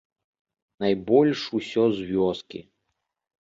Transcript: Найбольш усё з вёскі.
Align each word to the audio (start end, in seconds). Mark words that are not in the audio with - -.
Найбольш 0.83 1.43
усё 1.59 1.83
з 1.99 2.09
вёскі. 2.11 2.59